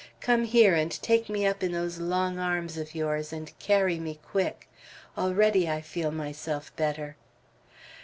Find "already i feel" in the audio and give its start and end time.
5.15-6.09